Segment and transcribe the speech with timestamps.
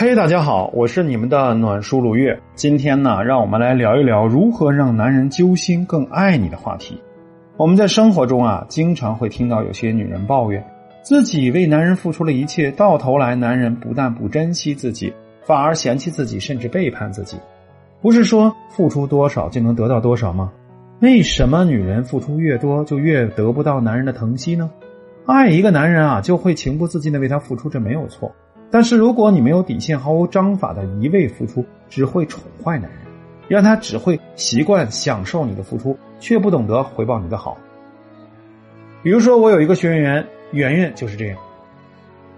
[0.00, 2.40] 嘿，大家好，我是你们的暖叔如月。
[2.54, 7.02] 今天呢，让我们来聊一聊如何让男人揪心、更爱你的话题。
[7.56, 10.64] 我们在生活中啊，经常会听到有些女人抱怨，
[11.02, 17.36] 自己为男人付出了一切，到头来男人不但不珍惜自己，反而嫌弃自己，甚至背叛自己。
[18.00, 20.52] 不是说付出多少就能得到多少吗？
[21.00, 24.70] 为什么女人付出越多，就越得不到男人的疼惜呢？
[25.26, 28.32] 爱一个男人啊，就会情不自禁的为他付出，这没有错。
[28.70, 33.00] 但是如果你没有底线、毫无章法的一味付出，只会宠坏男人，
[33.48, 37.56] 让他只会习惯享受你的付出，却不懂得回报你的好。
[39.02, 41.38] 比如说，我有一个学员圆圆就是这样，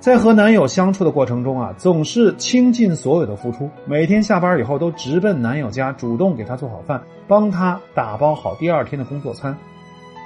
[0.00, 9.56] 在和男友相处的过程中啊，总是倾尽所有的付出，每天下班以后都直奔男友家，主动给他做好饭，帮他打包好第二天的工作餐，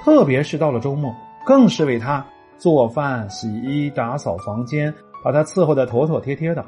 [0.03, 2.25] 特别是到了周末，更是为他
[2.57, 4.93] 做饭、洗衣、打扫房间。
[5.23, 6.65] 把他伺候的妥妥帖帖的，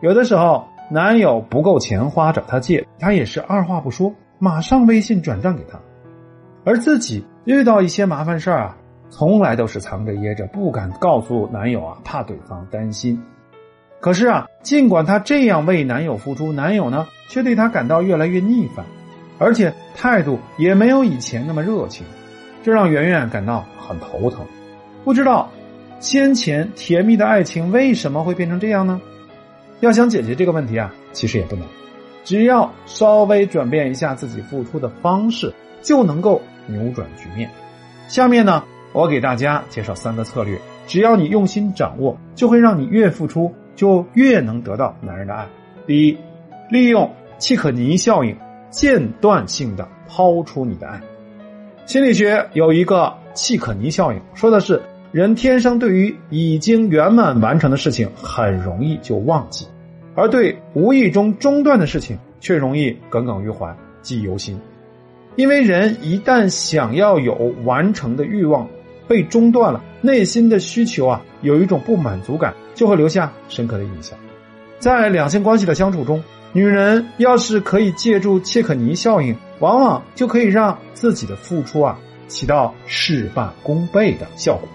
[0.00, 5.78] 有的时候男友不够钱花找他借，他也是二话不说，马上微信转账给他。
[6.64, 8.76] 而自己遇到一些麻烦事儿啊，
[9.08, 13.22] 从来都是藏着掖着，不敢告诉男友啊，怕对方担心。
[14.00, 18.84] 可是啊，尽管她这样为男友付出，男友呢却对她感到越来越逆反，
[19.38, 22.04] 而且态度也没有以前那么热情，
[22.62, 24.44] 这让圆圆感到很头疼，
[25.04, 25.48] 不知道。
[25.98, 29.00] 先前甜蜜的爱情为什么会变成这样呢？
[29.80, 31.66] 要想解决这个问题啊，其实也不难，
[32.22, 35.52] 只要稍微转变一下自己付出的方式，
[35.82, 37.50] 就能够扭转局面。
[38.08, 45.46] 下面呢，我给大家介绍三个策略，只要你用心掌握，就会让你越付出就越能得到男人的爱。
[45.86, 46.16] 第一，
[46.70, 48.36] 利用契可尼效应，
[48.70, 51.00] 间断性的抛出你的爱。
[51.84, 54.80] 心理学有一个契可尼效应，说的是。
[55.12, 59.66] 人天生对于已经圆满完成的事情很容易就忘记，
[60.14, 64.60] 而对无意中中断的事情却容易耿耿于怀、记忆犹新。
[65.36, 67.34] 因为人一旦想要有
[67.64, 68.68] 完成的欲望
[69.06, 74.18] 被中断了，内心的需求啊有一种不满足感，就会留下深刻的印象。
[74.78, 84.68] 在两性关系的相处中，女人要是可以借助切克尼效应，往往就可以让自己的付出啊起到事半功倍的效果。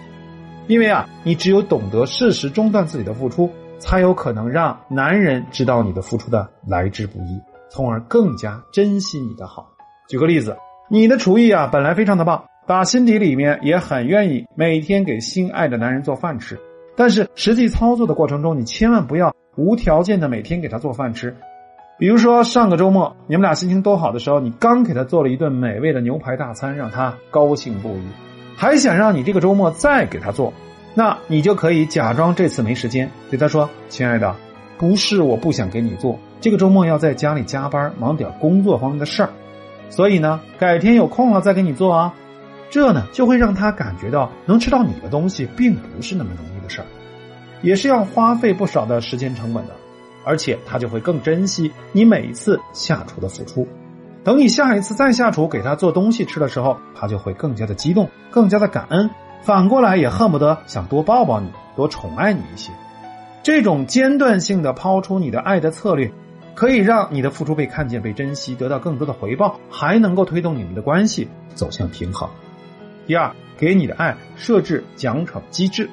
[0.66, 7.40] 因为啊，你只有懂得适时中断自己的付出，才有可能让男人知道你的付出的来之不易，
[7.70, 9.68] 从而更加珍惜你的好。
[10.08, 10.56] 举个例子，
[10.88, 16.58] 你的厨艺啊本来非常的棒，打心底里面也很愿意每天给心爱的男人做饭吃，
[16.96, 21.34] 但是实际操作的过程中，你千万不要无条件的每天给他做饭吃。
[21.98, 28.02] 比如说上个周末你们俩心情都好的时候，你刚给他做了一顿美味的牛排大餐，让他高兴不已。
[28.62, 30.52] 还想让你这个周末再给他做，
[30.94, 34.36] 那你就可以假装这次没时间，对他说：“亲爱的，
[34.78, 39.30] 不是我不想给你做，这个周末要在家里加班，忙点工作方面的事儿，
[39.90, 42.14] 所以呢，改天有空了再给你做啊。”
[42.70, 46.86] 这呢就会让他感觉到能吃到你的东西并不是那么容易的事儿，
[47.62, 49.72] 也是要花费不少的时间成本的，
[50.24, 53.66] 而且他就会更珍惜你每一次下厨的付出。
[54.24, 59.10] 等你下一次再下厨给他做东西吃的时候，他就会更加的激动，更加的感恩，
[59.42, 62.70] 反过来也恨不得想多抱抱你，多宠爱你一些。
[63.42, 66.12] 这种间断性的抛出你的爱的策略，
[66.54, 72.28] 可以让你的付出被看见、被珍惜，得到更多的回报，还能够推动你们的关系走向平衡。
[73.08, 75.90] 第二，给你的爱设置奖惩机制。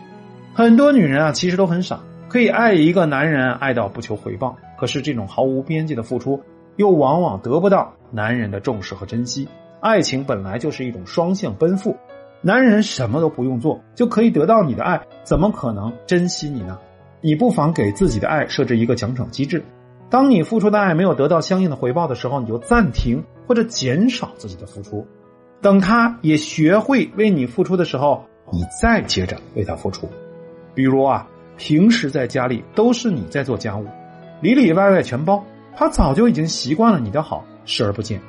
[0.53, 6.39] 很多女人啊，其实都很傻，可以爱一个男人爱到不求回报，可是这种毫无边际的付出。
[6.75, 9.47] 又往往得不到男人的重视和珍惜。
[9.81, 11.95] 爱情本来就是一种双向奔赴，
[12.41, 16.77] 男人什么都不用做就可以得到你的爱，怎么可能珍惜你呢？
[17.21, 19.63] 你不妨给自己的爱设置一个奖惩机制，
[20.09, 25.07] 当你付出的爱没有得到相应的回报的时候，你就暂停或者减少自己的付出，
[25.61, 30.09] 等他也学会为你付出的时候，你再接着为他付出。
[30.73, 31.27] 比如啊，
[31.57, 33.85] 平时在家里都是你在做家务，
[34.41, 35.43] 里里外外全包。
[35.79, 38.19] 他早就已经习惯了你的好，视而不见。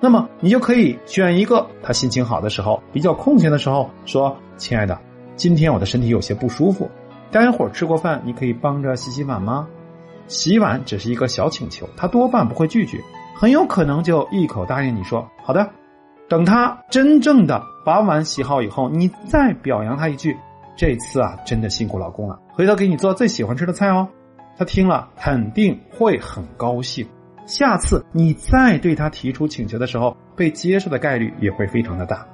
[0.00, 4.98] 那么你就可以选一个他心情好的时候，比较空闲的时候，说：“亲爱的，
[5.36, 6.90] 今天我的身体有些不舒服，
[7.30, 9.68] 待会儿吃过饭，你可以帮着洗洗碗吗？”
[10.26, 12.98] 洗碗只是一个小请求，他多半不会拒绝，
[13.36, 15.70] 很有可能就一口答应你说：“好的。”
[16.28, 20.36] 等他真正的把碗洗好以后，你再表扬他一句
[20.76, 24.08] ：“这次啊，真的辛苦老公了，回头给你做最喜欢吃的菜哦。”
[24.58, 27.06] 他听了肯定会很高兴，
[27.46, 32.26] 下次你再对他提出请求的时候，被接受的概率也会非常的大。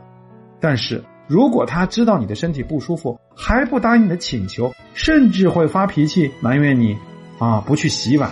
[0.61, 6.97] 但是如果他知道你的身体不舒服，还不答应你的请求，甚至会发脾气埋怨你，
[7.39, 8.31] 啊，不去洗碗，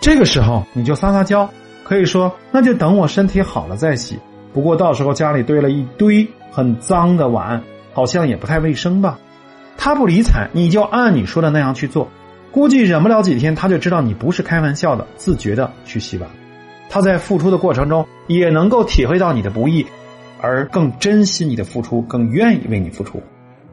[0.00, 1.50] 这个时候你就撒撒娇，
[1.82, 4.18] 可以说那就等我身体好了再洗。
[4.52, 7.60] 不过到时候家里堆了一堆很脏的碗，
[7.92, 9.18] 好像也不太卫生吧。
[9.76, 12.08] 他不理睬，你就按你说的那样去做，
[12.54, 16.30] 估计忍不了几天，他就知道你不是开玩笑的，自觉的去洗碗。
[16.88, 19.84] 他在付出的过程中也能够体会到你的不易，
[20.40, 23.20] 而更珍惜你的付出，更愿意为你付出。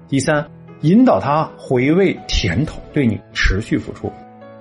[0.07, 0.47] 第三，
[0.81, 4.11] 引导他回味甜头，对你持续付出。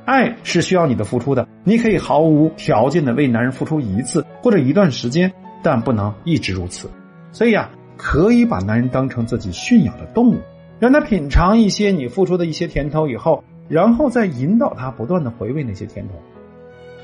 [0.05, 5.33] 爱是需要你的付出的，你可以毫无条件的为男人付出一次或者一段时间，
[5.63, 6.91] 但不能一直如此。
[7.33, 10.39] 所以啊，可以把男人当成自己驯养的动物，
[10.79, 16.15] 让他品尝一些你付出的一些甜头以后，然后再引导他不断的回味那些甜头。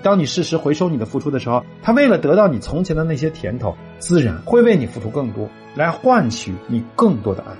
[0.03, 7.53] 当你适时回收你的付出的时候，他为了得到你从前的那些甜头，自然会为你付出更多，来换取你更多的爱。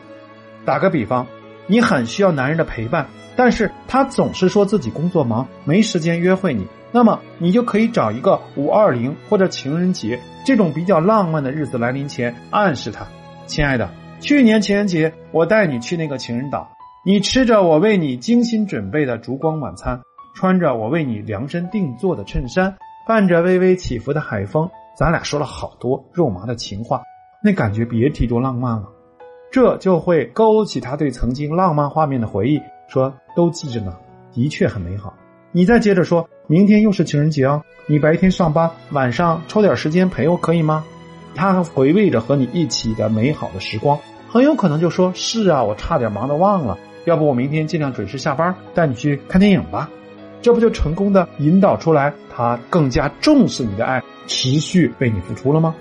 [0.65, 1.27] 打个比方，
[1.67, 3.07] 你很需要男人的陪伴，
[3.37, 13.07] 但是他总是说自己工作忙，没时间约会你，那么你就可以找一个五二零或者情人节这种比较浪漫的日子来临前，暗示他
[13.47, 16.76] ：“亲爱的，去年情人节我带你去那个情人岛，
[17.07, 20.01] 你吃着我为你精心准备的烛光晚餐。”
[20.35, 22.77] 穿着我为你量身定做的衬衫，
[23.07, 24.69] 伴着微微起伏的海风，
[24.99, 27.01] 咱俩说了好多肉麻的情话，
[27.43, 28.87] 那感觉别提多浪漫了。
[29.51, 33.97] 这就会勾起他对曾经浪漫画面的回忆，说都记着呢，
[34.31, 35.15] 的确很美好。
[35.53, 40.85] 你再接着说，明天又是情人节哦，你白天上班，晚上抽点时间陪我可以吗？
[41.35, 43.99] 他回味着和你一起的美好的时光，
[44.29, 46.77] 很有可能就说：是啊，我差点忙的忘了，
[47.07, 49.89] 要不我明天尽量准时下班，带你去看电影吧。
[50.43, 55.75] 这不就成功的引导出来，他更加重视你的爱，持续为你付出了吗？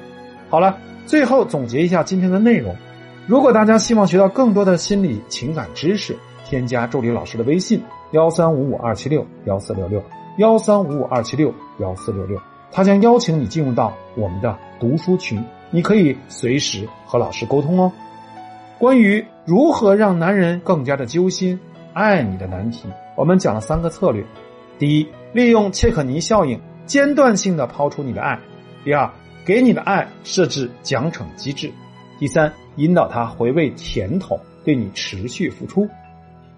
[0.50, 2.76] 好了，最后总结一下今天的内容。
[3.28, 7.82] 如果大家希望学到更多的心理情感知识，添加助理老师的微信：
[8.12, 10.02] 幺三五五二七六幺四六六，
[10.38, 12.40] 幺三五五二七六幺四六六。
[12.72, 17.92] 他将邀请你进入到我们的读书群，你可以随时和老师沟通哦。
[18.78, 21.60] 关于如何让男人更加的揪心
[21.94, 24.26] 爱你的难题，我们讲了三个策略。
[24.80, 28.40] 第一，利用切克尼效应，间断性的抛出你的爱；
[28.84, 29.08] 第二，
[29.46, 31.70] 给你的爱设置奖惩机制；
[32.18, 35.88] 第三，引导他回味甜头，对你持续付出。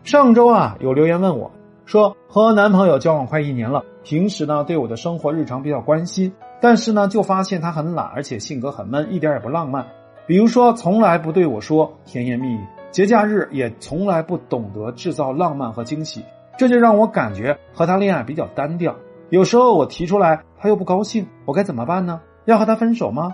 [0.06, 1.51] 上周啊，有留言问我，
[1.86, 6.31] 说和男朋友交往快一年了，平时呢对我的生活日常比较关心，
[6.62, 9.86] 但是呢就发现他很懒，而且性格很闷，一点也不浪漫。
[10.27, 12.59] 比如说，从来不对我说甜言蜜语，
[12.91, 16.21] 节假日也从来不懂得制造浪漫和惊喜。
[16.57, 18.94] 这就让我感觉和他恋爱比较单调。
[19.29, 22.19] 有时候我提出来，他又不高兴，我该怎么办呢？
[22.44, 23.33] 要和他分手吗？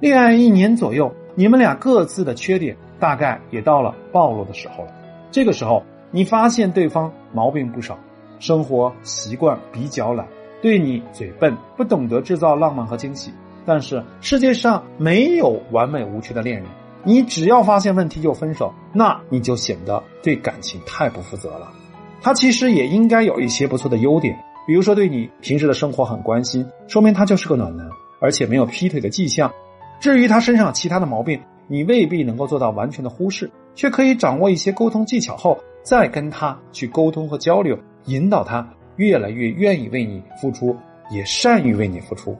[0.00, 4.92] 恋爱一年左右，你们俩各自的缺点大概也到了暴露的时候了。
[5.30, 7.98] 这个时候，你发现对方毛病不少，
[8.38, 10.26] 生活习惯比较懒，
[10.62, 13.30] 对你嘴笨，不懂得制造浪漫和惊喜。
[13.70, 16.66] 但是世界上没有完美无缺的恋人，
[17.04, 21.70] 你只要发现问题就分手，那你就显得对感情太不负责了。
[22.20, 24.36] 他其实也应该有一些不错的优点，
[24.66, 27.88] 比如说对你平时的生活很关心，说明他就是个暖男，
[28.20, 29.48] 而且没有劈腿的迹象。
[30.00, 40.76] 至于他身上其他的毛病，你未必能够做到完全的忽视，却可以掌握一些沟通技巧后，再跟他去沟通和交流，引导他越来越愿意为你付出，
[41.12, 42.36] 也善于为你付出。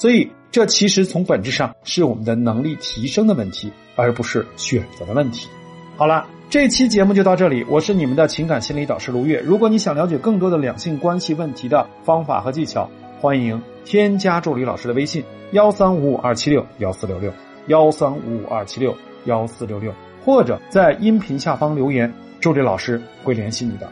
[0.00, 5.48] 所以，这其实从本质上是我们的能力提升的问题，而不是选择的问题。
[5.96, 6.24] 好了。
[6.50, 9.38] 这期节目就到这里，我是你们的情感心理导师卢月。
[9.40, 12.88] 如果你想了解更多的两性关系问题的方法和技巧，
[13.20, 17.30] 欢迎添加助理老师的微信：幺三五五二七六幺四六六，
[17.66, 19.92] 幺三五五二七六幺四六六，
[20.24, 23.86] 或者在音频下方留言，助理老师会联系你的。